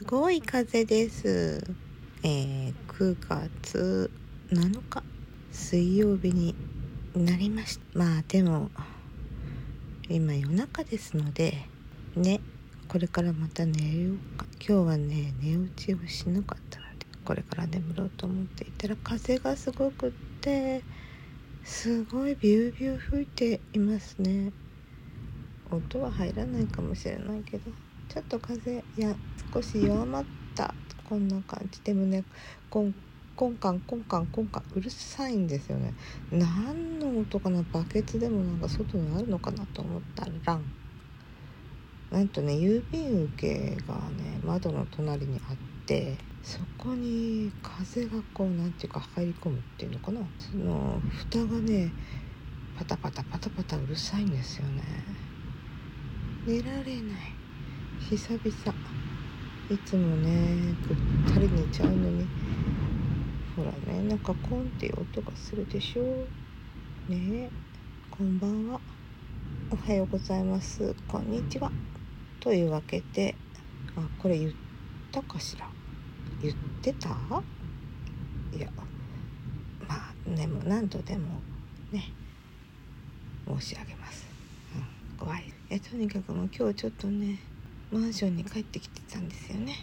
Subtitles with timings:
[0.00, 1.62] すごい風です。
[2.22, 4.10] えー、9月
[4.50, 5.02] 7日
[5.52, 6.54] 水曜日に
[7.14, 7.98] なりました。
[7.98, 8.70] まあでも
[10.08, 11.66] 今夜中ですので
[12.16, 12.40] ね
[12.88, 14.46] これからまた寝ようか。
[14.66, 20.10] 今日はね寝落ちをしなかったのでこれから眠ろうと思っていたら風がすごくっ
[20.40, 20.82] て
[21.62, 24.50] すごいビュービュー吹いていますね。
[25.70, 27.70] 音は入らないかもしれないけど
[28.12, 29.14] ちょっと風いや
[29.54, 30.24] 少し弱まっ
[30.56, 30.74] た。
[31.08, 31.80] こんな感じ。
[31.84, 32.24] でもね
[32.68, 32.92] コン
[33.36, 35.94] コンカンコンカンコンカンうるさいんですよね。
[36.32, 37.62] 何の音かな？
[37.72, 40.60] バケツでもなんか外にあるのかなと思ったら
[42.10, 45.56] なんとね郵便受けがね窓の隣にあっ
[45.86, 50.20] てそこに風がこう何て言うか入り込むっていうのかな？
[50.38, 51.92] その蓋がね
[52.76, 54.82] パタパタパタパタうるさいんですよね。
[56.44, 57.39] 寝られない。
[58.08, 58.78] 久々。
[59.68, 62.26] いつもねぐったり寝ちゃうのに。
[63.54, 66.02] ほらねなんかコンっていう音がするでしょ？
[67.08, 67.44] ね。
[67.44, 67.50] え
[68.10, 68.80] こんばんは。
[69.70, 70.92] おはようございます。
[71.06, 71.70] こんにちは。
[72.40, 73.36] というわけで
[73.94, 74.52] あこれ言っ
[75.12, 75.68] たかしら？
[76.42, 77.08] 言ってた？
[78.56, 78.68] いや
[79.86, 81.40] まあでも何度でも
[81.92, 82.12] ね
[83.46, 84.26] 申し上げます、
[85.20, 87.38] うん、ご愛えとにかくもう今日ちょっとね
[87.90, 89.74] マンションに帰ってきてたんですよね。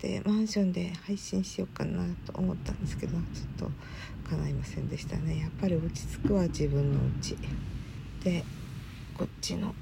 [0.00, 3.70] でマンションで配信しようかなと思ったんですけどちょっと
[4.28, 5.40] 叶いませんでしたね。
[5.40, 7.36] やっぱり落ち着くは自分の家。
[8.22, 8.44] で
[9.16, 9.74] こっちの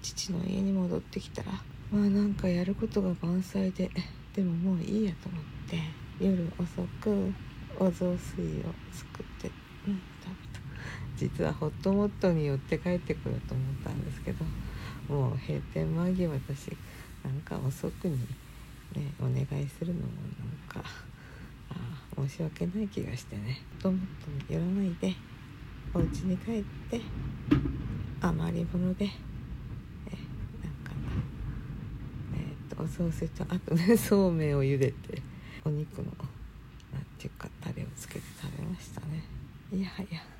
[0.00, 1.52] 父の家に戻ってきたら
[1.90, 3.90] まあなんかやることが満載で
[4.34, 5.78] でももういいやと思って
[6.20, 7.32] 夜遅く
[7.78, 9.50] お雑炊を作って
[9.86, 10.00] うん
[11.16, 14.44] 実はホットモットに寄って帰ってこようと思ったんですけど
[15.08, 16.76] もう閉店間際だし
[17.24, 18.18] なんか遅くに
[18.94, 20.06] ねお願いするのも
[20.68, 20.88] なんか
[21.70, 21.74] あ
[22.16, 23.60] 申し訳ない気がしてね。
[23.74, 25.14] ホットモットに寄らないで
[25.94, 27.00] お家に帰って
[28.20, 30.92] 余り物でえなんか
[32.34, 35.22] えー、っとお雑炊とあとね そうめんを茹でて
[35.64, 36.04] お肉の
[36.92, 39.22] なんていうかタレをつけて食べましたね。
[39.72, 40.37] いやはや。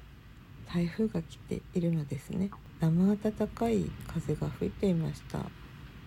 [0.70, 2.50] 台風が来ているのですね。
[2.78, 5.38] 生暖かい風が吹いていました。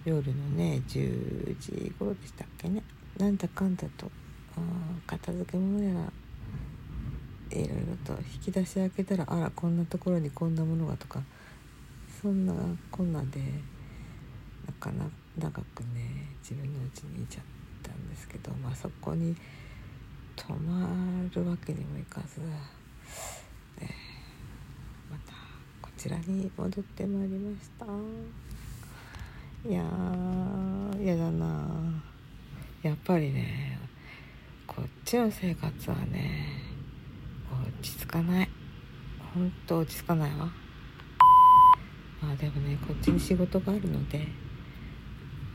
[0.05, 2.83] 夜のね10時頃でしたっけね。
[3.17, 4.09] なんだかんだと
[5.07, 6.01] 片付け物やら
[7.51, 11.21] いろいろと引き出し開けたらあらこんなところにこんなものがとか
[12.21, 12.53] そんな
[12.91, 13.41] こんなで
[14.65, 15.05] なかな
[15.37, 17.43] 長くね自分の家にいちゃっ
[17.83, 19.35] たんですけどまあそこに
[20.35, 20.87] 泊ま
[21.33, 22.41] るわけにもいかず、
[26.01, 27.85] ちらに戻ってまいりました。
[29.69, 31.63] いやーやだな。
[32.81, 33.77] やっぱりね
[34.65, 36.47] こっちの生活はね
[37.51, 38.49] 落ち着かない。
[39.35, 40.51] ほんと落ち着かないわ。
[42.19, 44.27] まあでもねこっちに仕事があるので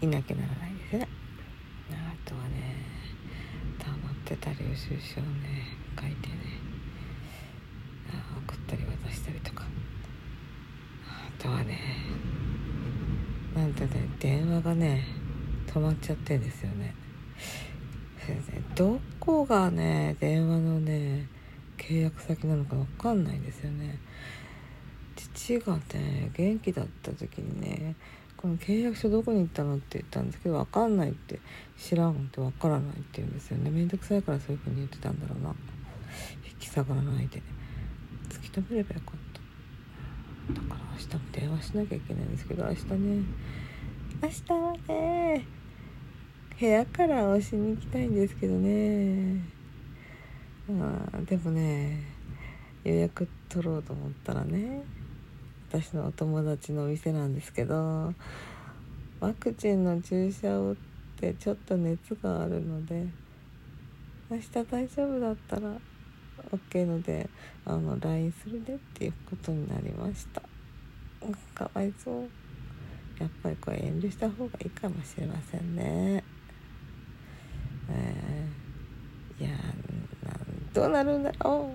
[0.01, 0.97] いなきゃならないです。
[0.99, 1.09] ね
[1.93, 2.87] あとはね
[3.81, 6.37] 溜まってた領収書をね書いてね
[8.47, 8.76] 送ったり
[11.39, 11.79] あとはね
[13.55, 15.05] なんてね電話がね
[15.67, 16.95] 止まっちゃってんですよね。
[18.75, 21.29] どこがね電話のね
[21.77, 23.99] 契約先なのか分かんないんですよね。
[25.15, 27.95] 父がね元気だった時にね
[28.37, 31.39] この契約書どこに行ったのって言ったんですけど分かんないって
[31.79, 33.71] 知らんって分からないって言うんですよね。
[33.71, 35.55] めんどくさいからそういう風に言ってたんだろうな。
[36.45, 37.43] 引き下がらないで。
[38.29, 39.26] 突き止めればよかった。
[40.51, 43.25] だから明日も電話しなきゃいけないんですけど明日ね。
[44.23, 45.45] 明日はね
[46.59, 49.57] 部屋から押しに行きたいんですけどね。
[50.69, 52.01] あでもね
[52.83, 54.83] 予約取ろうと思ったらね
[55.71, 58.15] 私のお友達のお店なんですけど
[59.21, 60.77] ワクチンの注射を打っ
[61.21, 63.07] てちょっと熱があるので
[64.31, 65.71] 明日大丈夫だったら
[66.51, 67.29] OK ので
[67.65, 70.43] あの LINE するでっていうことになりました。
[71.55, 72.29] かわいそう。
[73.19, 76.23] やっぱりこれ遠慮した方がいいかもしれませんね。
[77.89, 81.71] えー、いやなんどうなるんだろ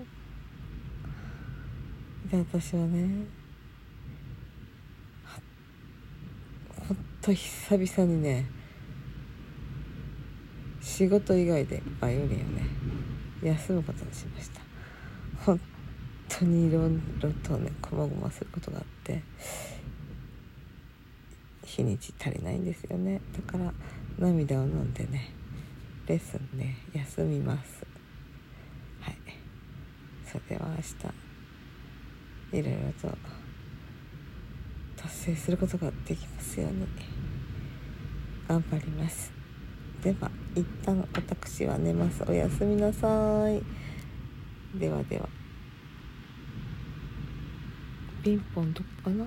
[2.28, 2.30] う。
[2.30, 3.26] で私はね
[6.88, 8.46] ほんと久々にね
[10.80, 12.62] 仕事以外でバイオリンをね
[13.42, 14.60] 休むことにしました。
[15.44, 15.60] 本
[16.28, 16.90] 当にいろい
[17.20, 19.22] ろとねこまごますることがあって
[21.64, 23.20] 日にち足りないんですよね。
[23.32, 23.72] だから
[24.18, 25.30] 涙を飲んでね
[26.06, 27.84] レッスンね休みます。
[29.00, 29.16] はい。
[30.24, 33.16] それでは明日いろいろと
[34.96, 36.86] 達成することができますように
[38.48, 39.32] 頑張ります。
[40.02, 40.41] では。
[40.54, 42.22] 一旦私は寝ます。
[42.28, 43.62] おやすみなさい。
[44.78, 45.28] ではでは。
[48.22, 49.26] ピンポンどこかな？